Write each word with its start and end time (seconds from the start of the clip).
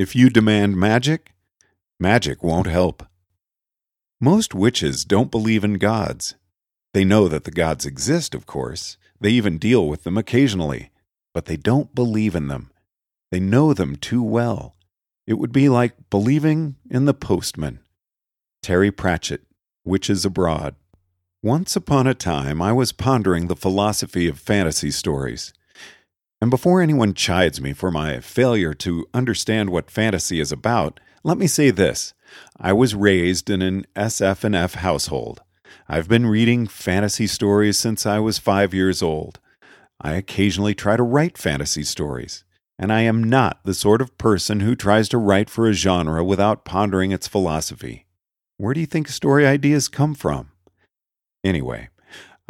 If 0.00 0.16
you 0.16 0.30
demand 0.30 0.78
magic, 0.78 1.34
magic 1.98 2.42
won't 2.42 2.66
help. 2.66 3.02
Most 4.18 4.54
witches 4.54 5.04
don't 5.04 5.30
believe 5.30 5.62
in 5.62 5.74
gods. 5.74 6.36
They 6.94 7.04
know 7.04 7.28
that 7.28 7.44
the 7.44 7.50
gods 7.50 7.84
exist, 7.84 8.34
of 8.34 8.46
course. 8.46 8.96
They 9.20 9.28
even 9.32 9.58
deal 9.58 9.86
with 9.86 10.04
them 10.04 10.16
occasionally, 10.16 10.88
but 11.34 11.44
they 11.44 11.58
don't 11.58 11.94
believe 11.94 12.34
in 12.34 12.48
them. 12.48 12.72
They 13.30 13.40
know 13.40 13.74
them 13.74 13.94
too 13.94 14.22
well. 14.22 14.74
It 15.26 15.34
would 15.34 15.52
be 15.52 15.68
like 15.68 16.08
believing 16.08 16.76
in 16.88 17.04
the 17.04 17.12
postman. 17.12 17.80
Terry 18.62 18.90
Pratchett, 18.90 19.42
Witches 19.84 20.24
Abroad. 20.24 20.76
Once 21.42 21.76
upon 21.76 22.06
a 22.06 22.14
time, 22.14 22.62
I 22.62 22.72
was 22.72 22.92
pondering 22.92 23.48
the 23.48 23.54
philosophy 23.54 24.28
of 24.28 24.38
fantasy 24.38 24.92
stories. 24.92 25.52
And 26.40 26.50
before 26.50 26.80
anyone 26.80 27.12
chides 27.12 27.60
me 27.60 27.72
for 27.74 27.90
my 27.90 28.20
failure 28.20 28.72
to 28.74 29.06
understand 29.12 29.70
what 29.70 29.90
fantasy 29.90 30.40
is 30.40 30.50
about, 30.50 30.98
let 31.22 31.36
me 31.36 31.46
say 31.46 31.70
this. 31.70 32.14
I 32.58 32.72
was 32.72 32.94
raised 32.94 33.50
in 33.50 33.60
an 33.60 33.84
SF&F 33.94 34.74
household. 34.74 35.42
I've 35.86 36.08
been 36.08 36.26
reading 36.26 36.66
fantasy 36.66 37.26
stories 37.26 37.78
since 37.78 38.06
I 38.06 38.20
was 38.20 38.38
5 38.38 38.72
years 38.72 39.02
old. 39.02 39.38
I 40.00 40.14
occasionally 40.14 40.74
try 40.74 40.96
to 40.96 41.02
write 41.02 41.36
fantasy 41.36 41.82
stories, 41.82 42.44
and 42.78 42.90
I 42.90 43.02
am 43.02 43.22
not 43.22 43.60
the 43.64 43.74
sort 43.74 44.00
of 44.00 44.16
person 44.16 44.60
who 44.60 44.74
tries 44.74 45.10
to 45.10 45.18
write 45.18 45.50
for 45.50 45.68
a 45.68 45.74
genre 45.74 46.24
without 46.24 46.64
pondering 46.64 47.12
its 47.12 47.28
philosophy. 47.28 48.06
Where 48.56 48.72
do 48.72 48.80
you 48.80 48.86
think 48.86 49.08
story 49.08 49.46
ideas 49.46 49.88
come 49.88 50.14
from? 50.14 50.52
Anyway, 51.44 51.90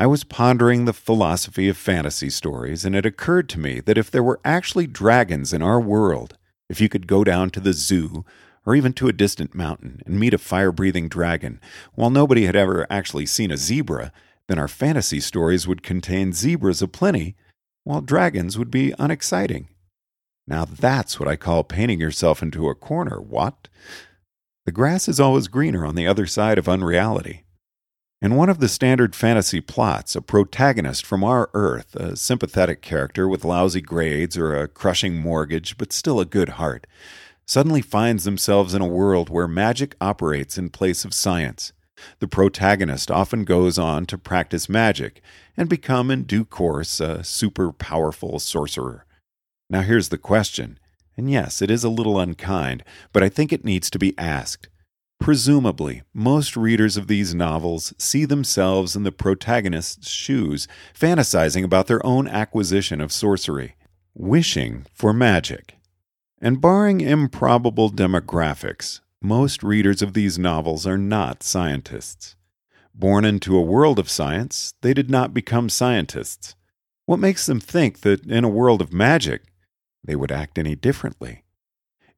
I 0.00 0.06
was 0.06 0.22
pondering 0.22 0.84
the 0.84 0.92
philosophy 0.92 1.68
of 1.68 1.76
fantasy 1.76 2.30
stories, 2.30 2.84
and 2.84 2.94
it 2.94 3.04
occurred 3.04 3.48
to 3.48 3.58
me 3.58 3.80
that 3.80 3.98
if 3.98 4.12
there 4.12 4.22
were 4.22 4.38
actually 4.44 4.86
dragons 4.86 5.52
in 5.52 5.60
our 5.60 5.80
world, 5.80 6.38
if 6.70 6.80
you 6.80 6.88
could 6.88 7.08
go 7.08 7.24
down 7.24 7.50
to 7.50 7.58
the 7.58 7.72
zoo 7.72 8.24
or 8.64 8.76
even 8.76 8.92
to 8.92 9.08
a 9.08 9.12
distant 9.12 9.56
mountain 9.56 10.00
and 10.06 10.20
meet 10.20 10.32
a 10.32 10.38
fire 10.38 10.70
breathing 10.70 11.08
dragon, 11.08 11.60
while 11.96 12.10
nobody 12.10 12.46
had 12.46 12.54
ever 12.54 12.86
actually 12.88 13.26
seen 13.26 13.50
a 13.50 13.56
zebra, 13.56 14.12
then 14.46 14.56
our 14.56 14.68
fantasy 14.68 15.18
stories 15.18 15.66
would 15.66 15.82
contain 15.82 16.32
zebras 16.32 16.80
aplenty, 16.80 17.34
while 17.82 18.00
dragons 18.00 18.56
would 18.56 18.70
be 18.70 18.94
unexciting. 19.00 19.68
Now 20.46 20.64
that's 20.64 21.18
what 21.18 21.28
I 21.28 21.34
call 21.34 21.64
painting 21.64 21.98
yourself 21.98 22.40
into 22.40 22.68
a 22.68 22.74
corner, 22.76 23.20
what? 23.20 23.66
The 24.64 24.70
grass 24.70 25.08
is 25.08 25.18
always 25.18 25.48
greener 25.48 25.84
on 25.84 25.96
the 25.96 26.06
other 26.06 26.26
side 26.26 26.56
of 26.56 26.68
unreality. 26.68 27.46
In 28.20 28.34
one 28.34 28.48
of 28.48 28.58
the 28.58 28.68
standard 28.68 29.14
fantasy 29.14 29.60
plots, 29.60 30.16
a 30.16 30.20
protagonist 30.20 31.06
from 31.06 31.22
our 31.22 31.50
Earth, 31.54 31.94
a 31.94 32.16
sympathetic 32.16 32.82
character 32.82 33.28
with 33.28 33.44
lousy 33.44 33.80
grades 33.80 34.36
or 34.36 34.56
a 34.56 34.66
crushing 34.66 35.16
mortgage, 35.16 35.78
but 35.78 35.92
still 35.92 36.18
a 36.18 36.24
good 36.24 36.48
heart, 36.50 36.88
suddenly 37.46 37.80
finds 37.80 38.24
themselves 38.24 38.74
in 38.74 38.82
a 38.82 38.88
world 38.88 39.30
where 39.30 39.46
magic 39.46 39.94
operates 40.00 40.58
in 40.58 40.68
place 40.68 41.04
of 41.04 41.14
science. 41.14 41.72
The 42.18 42.26
protagonist 42.26 43.08
often 43.08 43.44
goes 43.44 43.78
on 43.78 44.04
to 44.06 44.18
practice 44.18 44.68
magic 44.68 45.22
and 45.56 45.68
become, 45.68 46.10
in 46.10 46.24
due 46.24 46.44
course, 46.44 46.98
a 46.98 47.22
super 47.22 47.70
powerful 47.70 48.40
sorcerer. 48.40 49.06
Now, 49.70 49.82
here's 49.82 50.08
the 50.08 50.18
question, 50.18 50.80
and 51.16 51.30
yes, 51.30 51.62
it 51.62 51.70
is 51.70 51.84
a 51.84 51.88
little 51.88 52.18
unkind, 52.18 52.82
but 53.12 53.22
I 53.22 53.28
think 53.28 53.52
it 53.52 53.64
needs 53.64 53.90
to 53.90 53.98
be 53.98 54.18
asked. 54.18 54.68
Presumably, 55.20 56.02
most 56.14 56.56
readers 56.56 56.96
of 56.96 57.06
these 57.06 57.34
novels 57.34 57.92
see 57.98 58.24
themselves 58.24 58.94
in 58.96 59.02
the 59.02 59.12
protagonist's 59.12 60.08
shoes, 60.08 60.68
fantasizing 60.98 61.64
about 61.64 61.86
their 61.86 62.04
own 62.06 62.28
acquisition 62.28 63.00
of 63.00 63.12
sorcery, 63.12 63.74
wishing 64.14 64.86
for 64.92 65.12
magic. 65.12 65.76
And 66.40 66.60
barring 66.60 67.00
improbable 67.00 67.90
demographics, 67.90 69.00
most 69.20 69.62
readers 69.62 70.02
of 70.02 70.14
these 70.14 70.38
novels 70.38 70.86
are 70.86 70.98
not 70.98 71.42
scientists. 71.42 72.36
Born 72.94 73.24
into 73.24 73.56
a 73.56 73.62
world 73.62 73.98
of 73.98 74.08
science, 74.08 74.74
they 74.82 74.94
did 74.94 75.10
not 75.10 75.34
become 75.34 75.68
scientists. 75.68 76.54
What 77.06 77.18
makes 77.18 77.46
them 77.46 77.60
think 77.60 78.00
that 78.00 78.24
in 78.26 78.44
a 78.44 78.48
world 78.48 78.80
of 78.80 78.92
magic, 78.92 79.42
they 80.04 80.14
would 80.14 80.30
act 80.32 80.58
any 80.58 80.76
differently? 80.76 81.42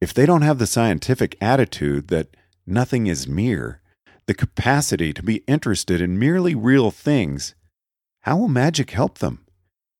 If 0.00 0.14
they 0.14 0.26
don't 0.26 0.42
have 0.42 0.58
the 0.58 0.66
scientific 0.66 1.36
attitude 1.40 2.08
that 2.08 2.36
nothing 2.66 3.06
is 3.06 3.28
mere, 3.28 3.80
the 4.26 4.34
capacity 4.34 5.12
to 5.12 5.22
be 5.22 5.44
interested 5.46 6.00
in 6.00 6.18
merely 6.18 6.54
real 6.54 6.90
things, 6.90 7.54
how 8.22 8.38
will 8.38 8.48
magic 8.48 8.90
help 8.90 9.18
them? 9.18 9.44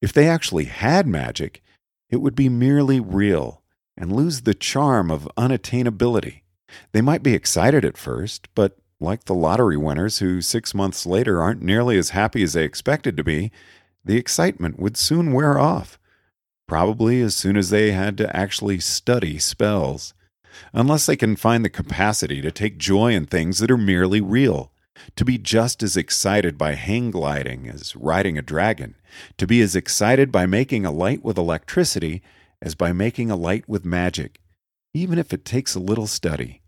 If 0.00 0.12
they 0.12 0.28
actually 0.28 0.64
had 0.64 1.06
magic, 1.06 1.62
it 2.10 2.18
would 2.18 2.34
be 2.34 2.48
merely 2.48 3.00
real 3.00 3.62
and 3.96 4.12
lose 4.12 4.42
the 4.42 4.54
charm 4.54 5.10
of 5.10 5.28
unattainability. 5.36 6.42
They 6.92 7.00
might 7.00 7.22
be 7.22 7.34
excited 7.34 7.84
at 7.84 7.98
first, 7.98 8.48
but 8.54 8.78
like 9.00 9.24
the 9.24 9.34
lottery 9.34 9.76
winners 9.76 10.18
who 10.18 10.40
six 10.40 10.74
months 10.74 11.04
later 11.04 11.42
aren't 11.42 11.62
nearly 11.62 11.98
as 11.98 12.10
happy 12.10 12.42
as 12.42 12.54
they 12.54 12.64
expected 12.64 13.16
to 13.16 13.24
be, 13.24 13.52
the 14.04 14.16
excitement 14.16 14.78
would 14.78 14.96
soon 14.96 15.32
wear 15.32 15.58
off. 15.58 15.98
Probably 16.66 17.20
as 17.20 17.36
soon 17.36 17.56
as 17.56 17.70
they 17.70 17.92
had 17.92 18.16
to 18.18 18.34
actually 18.34 18.80
study 18.80 19.38
spells 19.38 20.14
unless 20.72 21.06
they 21.06 21.16
can 21.16 21.36
find 21.36 21.64
the 21.64 21.70
capacity 21.70 22.40
to 22.40 22.50
take 22.50 22.78
joy 22.78 23.12
in 23.12 23.26
things 23.26 23.58
that 23.58 23.70
are 23.70 23.76
merely 23.76 24.20
real, 24.20 24.72
to 25.16 25.24
be 25.24 25.38
just 25.38 25.82
as 25.82 25.96
excited 25.96 26.56
by 26.56 26.74
hang 26.74 27.10
gliding 27.10 27.68
as 27.68 27.96
riding 27.96 28.38
a 28.38 28.42
dragon, 28.42 28.94
to 29.36 29.46
be 29.46 29.60
as 29.60 29.76
excited 29.76 30.30
by 30.30 30.46
making 30.46 30.84
a 30.84 30.90
light 30.90 31.24
with 31.24 31.38
electricity 31.38 32.22
as 32.62 32.74
by 32.74 32.92
making 32.92 33.30
a 33.30 33.36
light 33.36 33.68
with 33.68 33.84
magic, 33.84 34.40
even 34.92 35.18
if 35.18 35.32
it 35.32 35.44
takes 35.44 35.74
a 35.74 35.80
little 35.80 36.06
study. 36.06 36.62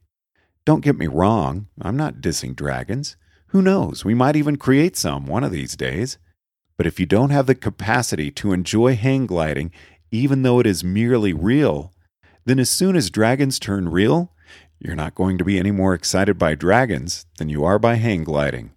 Don't 0.65 0.85
get 0.85 0.99
me 0.99 1.07
wrong, 1.07 1.69
I'm 1.81 1.97
not 1.97 2.21
dissing 2.21 2.55
dragons. 2.55 3.17
Who 3.49 3.63
knows, 3.63 4.05
we 4.05 4.15
might 4.15 4.37
even 4.37 4.57
create 4.57 4.97
some 4.97 5.27
one 5.27 5.45
of 5.45 5.53
these 5.53 5.77
days. 5.77 6.19
But 6.77 6.87
if 6.87 7.01
you 7.01 7.07
don't 7.07 7.31
have 7.31 7.47
the 7.47 7.55
capacity 7.55 8.31
to 8.33 8.53
enjoy 8.53 8.97
hang 8.97 9.27
gliding, 9.27 9.71
even 10.11 10.43
though 10.43 10.61
it 10.61 10.67
is 10.67 10.85
merely 10.85 11.33
real, 11.33 11.93
then 12.47 12.59
as 12.59 12.71
soon 12.71 12.97
as 12.97 13.11
dragons 13.11 13.59
turn 13.59 13.89
real, 13.91 14.33
you're 14.79 14.97
not 14.97 15.15
going 15.15 15.37
to 15.37 15.45
be 15.45 15.59
any 15.59 15.71
more 15.71 15.95
excited 15.95 16.39
by 16.39 16.55
dragons 16.55 17.27
than 17.39 17.49
you 17.49 17.65
are 17.65 17.79
by 17.79 17.97
hang 17.97 18.25
gliding. 18.25 18.73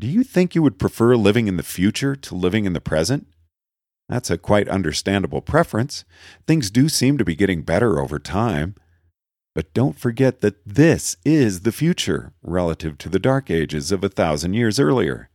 Do 0.00 0.06
you 0.06 0.24
think 0.24 0.54
you 0.54 0.62
would 0.62 0.78
prefer 0.78 1.14
living 1.14 1.46
in 1.46 1.56
the 1.56 1.62
future 1.62 2.16
to 2.16 2.34
living 2.34 2.64
in 2.64 2.72
the 2.72 2.80
present? 2.80 3.26
That's 4.08 4.30
a 4.30 4.38
quite 4.38 4.68
understandable 4.68 5.42
preference. 5.42 6.04
Things 6.46 6.70
do 6.70 6.88
seem 6.88 7.18
to 7.18 7.24
be 7.24 7.36
getting 7.36 7.62
better 7.62 8.00
over 8.00 8.18
time. 8.18 8.74
But 9.54 9.72
don't 9.74 9.98
forget 9.98 10.40
that 10.40 10.56
this 10.66 11.16
is 11.24 11.60
the 11.60 11.72
future 11.72 12.32
relative 12.42 12.96
to 12.98 13.08
the 13.08 13.18
dark 13.18 13.50
ages 13.50 13.92
of 13.92 14.02
a 14.02 14.08
thousand 14.08 14.54
years 14.54 14.80
earlier. 14.80 15.28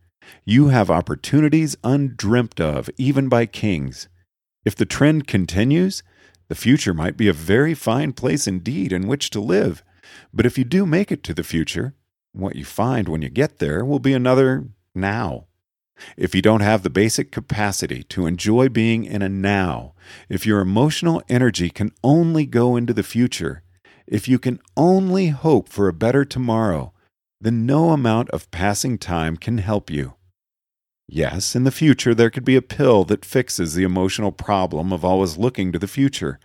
You 0.44 0.68
have 0.68 0.90
opportunities 0.90 1.76
undreamt 1.84 2.60
of, 2.60 2.90
even 2.98 3.28
by 3.28 3.46
kings. 3.46 4.08
If 4.64 4.74
the 4.74 4.86
trend 4.86 5.26
continues, 5.26 6.02
the 6.48 6.54
future 6.54 6.94
might 6.94 7.16
be 7.16 7.28
a 7.28 7.32
very 7.32 7.74
fine 7.74 8.12
place 8.12 8.46
indeed 8.46 8.92
in 8.92 9.06
which 9.06 9.30
to 9.30 9.40
live, 9.40 9.82
but 10.32 10.46
if 10.46 10.56
you 10.58 10.64
do 10.64 10.86
make 10.86 11.12
it 11.12 11.22
to 11.24 11.34
the 11.34 11.44
future, 11.44 11.94
what 12.32 12.56
you 12.56 12.64
find 12.64 13.08
when 13.08 13.22
you 13.22 13.28
get 13.28 13.58
there 13.58 13.84
will 13.84 13.98
be 13.98 14.12
another 14.12 14.68
now. 14.94 15.46
If 16.16 16.34
you 16.34 16.42
don't 16.42 16.60
have 16.60 16.82
the 16.82 16.90
basic 16.90 17.32
capacity 17.32 18.04
to 18.04 18.26
enjoy 18.26 18.68
being 18.68 19.04
in 19.04 19.20
a 19.20 19.28
now, 19.28 19.94
if 20.28 20.46
your 20.46 20.60
emotional 20.60 21.22
energy 21.28 21.70
can 21.70 21.92
only 22.04 22.46
go 22.46 22.76
into 22.76 22.92
the 22.92 23.02
future, 23.02 23.62
if 24.06 24.28
you 24.28 24.38
can 24.38 24.60
only 24.76 25.28
hope 25.28 25.68
for 25.68 25.88
a 25.88 25.92
better 25.92 26.24
tomorrow, 26.24 26.92
then 27.40 27.66
no 27.66 27.90
amount 27.90 28.30
of 28.30 28.50
passing 28.50 28.96
time 28.96 29.36
can 29.36 29.58
help 29.58 29.90
you. 29.90 30.14
Yes, 31.08 31.56
in 31.56 31.64
the 31.64 31.70
future 31.70 32.14
there 32.14 32.28
could 32.28 32.44
be 32.44 32.56
a 32.56 32.62
pill 32.62 33.04
that 33.04 33.24
fixes 33.24 33.72
the 33.72 33.82
emotional 33.82 34.30
problem 34.30 34.92
of 34.92 35.04
always 35.04 35.38
looking 35.38 35.72
to 35.72 35.78
the 35.78 35.88
future. 35.88 36.38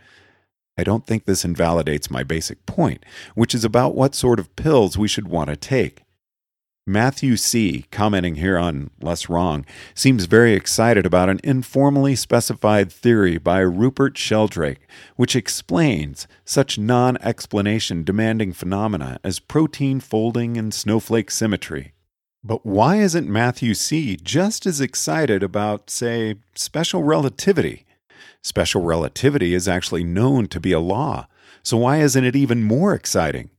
I 0.78 0.84
don't 0.84 1.06
think 1.06 1.26
this 1.26 1.44
invalidates 1.44 2.10
my 2.10 2.24
basic 2.24 2.66
point, 2.66 3.06
which 3.36 3.54
is 3.54 3.66
about 3.66 3.94
what 3.94 4.16
sort 4.16 4.40
of 4.40 4.56
pills 4.56 4.98
we 4.98 5.10
should 5.10 5.28
want 5.28 5.50
to 5.50 5.58
take. 5.58 6.04
Matthew 6.88 7.38
C., 7.38 7.86
commenting 7.92 8.36
here 8.36 8.58
on 8.58 8.90
Less 9.02 9.30
Wrong, 9.30 9.66
seems 9.94 10.26
very 10.26 10.54
excited 10.54 11.06
about 11.06 11.30
an 11.30 11.40
informally 11.44 12.16
specified 12.16 12.92
theory 12.92 13.38
by 13.38 13.60
Rupert 13.60 14.18
Sheldrake, 14.18 14.86
which 15.16 15.36
explains 15.36 16.28
such 16.44 16.78
non 16.78 17.18
explanation 17.18 18.04
demanding 18.04 18.52
phenomena 18.52 19.20
as 19.24 19.40
protein 19.40 20.00
folding 20.00 20.58
and 20.58 20.74
snowflake 20.74 21.32
symmetry. 21.32 21.93
But 22.46 22.66
why 22.66 22.98
isn't 22.98 23.30
Matthew 23.30 23.74
C. 23.74 24.18
just 24.22 24.66
as 24.66 24.82
excited 24.82 25.44
about, 25.44 25.90
say, 25.90 26.36
special 26.56 27.04
relativity? 27.04 27.86
Special 28.42 28.82
relativity 28.82 29.54
is 29.54 29.68
actually 29.68 30.04
known 30.04 30.48
to 30.48 30.60
be 30.60 30.74
a 30.74 30.80
law, 30.80 31.28
so 31.64 31.78
why 31.78 32.00
isn't 32.00 32.26
it 32.26 32.36
even 32.36 32.64
more 32.64 32.94
exciting? 32.94 33.50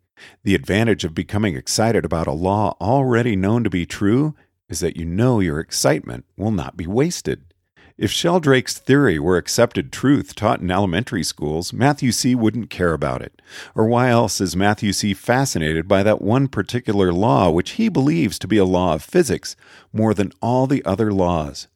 The 0.42 0.54
advantage 0.54 1.04
of 1.04 1.14
becoming 1.14 1.56
excited 1.56 2.04
about 2.04 2.26
a 2.26 2.32
law 2.32 2.76
already 2.78 3.36
known 3.36 3.64
to 3.64 3.70
be 3.70 3.86
true 3.86 4.34
is 4.68 4.80
that 4.80 4.98
you 4.98 5.06
know 5.06 5.40
your 5.40 5.60
excitement 5.60 6.26
will 6.36 6.50
not 6.50 6.76
be 6.76 6.86
wasted. 6.86 7.53
If 7.96 8.10
Sheldrake's 8.10 8.76
theory 8.76 9.20
were 9.20 9.36
accepted 9.36 9.92
truth 9.92 10.34
taught 10.34 10.60
in 10.60 10.68
elementary 10.68 11.22
schools, 11.22 11.72
Matthew 11.72 12.10
C. 12.10 12.34
wouldn't 12.34 12.68
care 12.68 12.92
about 12.92 13.22
it. 13.22 13.40
Or 13.76 13.86
why 13.86 14.08
else 14.08 14.40
is 14.40 14.56
Matthew 14.56 14.92
C. 14.92 15.14
fascinated 15.14 15.86
by 15.86 16.02
that 16.02 16.20
one 16.20 16.48
particular 16.48 17.12
law 17.12 17.50
which 17.50 17.72
he 17.72 17.88
believes 17.88 18.36
to 18.40 18.48
be 18.48 18.56
a 18.56 18.64
law 18.64 18.94
of 18.94 19.04
physics 19.04 19.54
more 19.92 20.12
than 20.12 20.32
all 20.42 20.66
the 20.66 20.84
other 20.84 21.12
laws? 21.12 21.68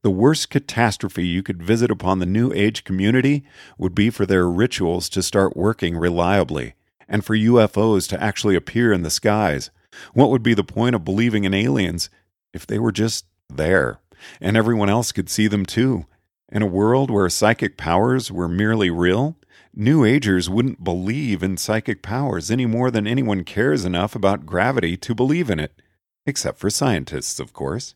The 0.00 0.10
worst 0.10 0.48
catastrophe 0.48 1.26
you 1.26 1.42
could 1.42 1.62
visit 1.62 1.90
upon 1.90 2.18
the 2.18 2.24
New 2.24 2.50
Age 2.54 2.82
community 2.82 3.44
would 3.76 3.94
be 3.94 4.08
for 4.08 4.24
their 4.24 4.48
rituals 4.48 5.10
to 5.10 5.22
start 5.22 5.54
working 5.54 5.98
reliably, 5.98 6.76
and 7.06 7.22
for 7.22 7.36
UFOs 7.36 8.08
to 8.08 8.22
actually 8.22 8.56
appear 8.56 8.90
in 8.90 9.02
the 9.02 9.10
skies. 9.10 9.70
What 10.14 10.30
would 10.30 10.42
be 10.42 10.54
the 10.54 10.64
point 10.64 10.94
of 10.94 11.04
believing 11.04 11.44
in 11.44 11.52
aliens 11.52 12.08
if 12.54 12.66
they 12.66 12.78
were 12.78 12.90
just 12.90 13.26
there, 13.50 14.00
and 14.40 14.56
everyone 14.56 14.88
else 14.88 15.12
could 15.12 15.28
see 15.28 15.46
them 15.46 15.64
too? 15.66 16.06
In 16.50 16.62
a 16.62 16.66
world 16.66 17.10
where 17.10 17.28
psychic 17.28 17.76
powers 17.76 18.32
were 18.32 18.48
merely 18.48 18.90
real, 18.90 19.36
New 19.74 20.04
Agers 20.04 20.48
wouldn't 20.48 20.82
believe 20.82 21.42
in 21.42 21.56
psychic 21.56 22.02
powers 22.02 22.50
any 22.50 22.66
more 22.66 22.90
than 22.90 23.06
anyone 23.06 23.44
cares 23.44 23.84
enough 23.84 24.14
about 24.14 24.46
gravity 24.46 24.96
to 24.96 25.14
believe 25.14 25.50
in 25.50 25.60
it. 25.60 25.80
Except 26.26 26.58
for 26.58 26.70
scientists, 26.70 27.38
of 27.38 27.52
course. 27.52 27.94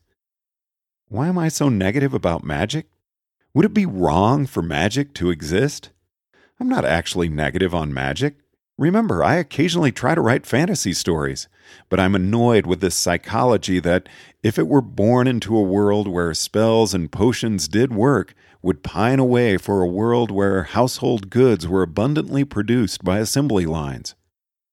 Why 1.09 1.27
am 1.27 1.37
I 1.37 1.49
so 1.49 1.69
negative 1.69 2.13
about 2.13 2.43
magic? 2.43 2.87
Would 3.53 3.65
it 3.65 3.73
be 3.73 3.85
wrong 3.85 4.45
for 4.45 4.61
magic 4.61 5.13
to 5.15 5.29
exist? 5.29 5.89
I'm 6.59 6.69
not 6.69 6.85
actually 6.85 7.29
negative 7.29 7.75
on 7.75 7.93
magic. 7.93 8.37
Remember, 8.77 9.23
I 9.23 9.35
occasionally 9.35 9.91
try 9.91 10.15
to 10.15 10.21
write 10.21 10.47
fantasy 10.47 10.93
stories, 10.93 11.47
but 11.89 11.99
I'm 11.99 12.15
annoyed 12.15 12.65
with 12.65 12.81
this 12.81 12.95
psychology 12.95 13.79
that 13.79 14.09
if 14.41 14.57
it 14.57 14.67
were 14.67 14.81
born 14.81 15.27
into 15.27 15.55
a 15.55 15.61
world 15.61 16.07
where 16.07 16.33
spells 16.33 16.93
and 16.93 17.11
potions 17.11 17.67
did 17.67 17.93
work, 17.93 18.33
would 18.63 18.81
pine 18.81 19.19
away 19.19 19.57
for 19.57 19.81
a 19.81 19.87
world 19.87 20.31
where 20.31 20.63
household 20.63 21.29
goods 21.29 21.67
were 21.67 21.83
abundantly 21.83 22.43
produced 22.43 23.03
by 23.03 23.19
assembly 23.19 23.65
lines. 23.65 24.15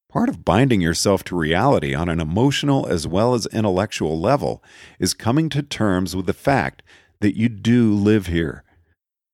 Part 0.08 0.28
of 0.28 0.44
binding 0.44 0.80
yourself 0.80 1.22
to 1.24 1.36
reality 1.36 1.94
on 1.94 2.08
an 2.08 2.20
emotional 2.20 2.86
as 2.86 3.06
well 3.06 3.34
as 3.34 3.46
intellectual 3.46 4.18
level 4.18 4.62
is 4.98 5.12
coming 5.12 5.48
to 5.50 5.62
terms 5.62 6.16
with 6.16 6.26
the 6.26 6.32
fact 6.32 6.82
that 7.20 7.36
you 7.36 7.48
do 7.48 7.92
live 7.92 8.26
here. 8.26 8.64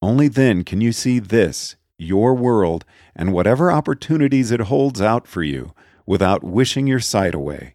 Only 0.03 0.29
then 0.29 0.65
can 0.65 0.81
you 0.81 0.93
see 0.93 1.19
this, 1.19 1.77
your 1.99 2.35
world, 2.35 2.85
and 3.15 3.33
whatever 3.33 3.71
opportunities 3.71 4.51
it 4.51 4.61
holds 4.61 5.01
out 5.01 5.27
for 5.27 5.43
you 5.43 5.73
without 6.05 6.45
wishing 6.45 6.87
your 6.87 7.01
sight 7.01 7.35
away. 7.35 7.75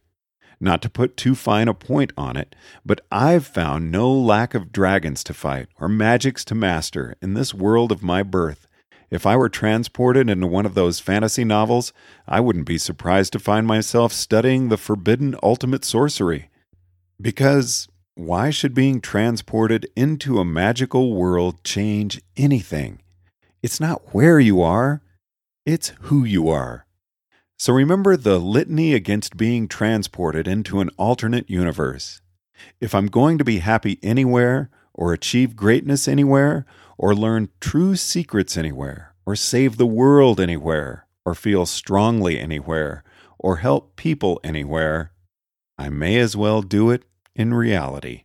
Not 0.60 0.82
to 0.84 0.90
put 0.90 1.18
too 1.18 1.36
fine 1.36 1.68
a 1.68 1.74
point 1.74 2.14
on 2.16 2.38
it, 2.38 2.56
but 2.86 3.02
I've 3.12 3.48
found 3.48 3.92
no 3.92 4.12
lack 4.12 4.54
of 4.54 4.72
dragons 4.72 5.24
to 5.26 5.34
fight 5.34 5.68
or 5.80 5.90
magics 5.90 6.46
to 6.46 6.56
master 6.56 7.16
in 7.22 7.34
this 7.34 7.54
world 7.54 7.92
of 7.92 8.04
my 8.04 8.22
birth 8.22 8.68
if 9.12 9.26
I 9.26 9.36
were 9.36 9.50
transported 9.50 10.30
into 10.30 10.48
one 10.48 10.66
of 10.66 10.74
those 10.74 11.02
fantasy 11.02 11.44
novels, 11.44 11.92
I 12.26 12.40
wouldn't 12.40 12.66
be 12.66 12.78
surprised 12.78 13.34
to 13.34 13.40
find 13.40 13.68
myself 13.68 14.14
studying 14.14 14.70
the 14.70 14.78
forbidden 14.78 15.36
ultimate 15.44 15.84
sorcery. 15.84 16.50
Because 17.20 17.90
why 18.16 18.52
should 18.52 18.74
being 18.74 19.02
transported 19.02 19.86
into 19.98 20.40
a 20.40 20.46
magical 20.46 21.14
world 21.14 21.62
change 21.66 22.22
anything? 22.38 23.02
It's 23.64 23.80
not 23.80 24.14
where 24.14 24.40
you 24.40 24.62
are, 24.62 25.02
it's 25.66 25.94
who 26.02 26.24
you 26.24 26.50
are. 26.50 26.88
So 27.60 27.74
remember 27.74 28.18
the 28.18 28.40
litany 28.40 28.96
against 28.96 29.38
being 29.38 29.68
transported 29.68 30.48
into 30.48 30.80
an 30.80 30.90
alternate 30.98 31.48
universe. 31.48 32.22
If 32.80 32.96
I'm 32.96 33.06
going 33.06 33.38
to 33.38 33.44
be 33.44 33.60
happy 33.60 34.00
anywhere, 34.02 34.72
or 34.96 35.14
achieve 35.14 35.56
greatness 35.56 36.08
anywhere, 36.08 36.66
or 36.98 37.14
learn 37.14 37.50
true 37.60 37.96
secrets 37.96 38.58
anywhere, 38.58 39.14
or 39.28 39.36
save 39.36 39.78
the 39.78 39.86
world 39.86 40.40
anywhere, 40.40 41.06
or 41.24 41.36
feel 41.36 41.68
strongly 41.68 42.40
anywhere, 42.40 43.04
or 43.38 43.58
help 43.58 43.96
people 43.96 44.40
anywhere, 44.44 45.12
I 45.78 45.90
may 45.90 46.18
as 46.18 46.36
well 46.36 46.64
do 46.64 46.90
it 46.90 47.04
in 47.36 47.54
reality. 47.54 48.24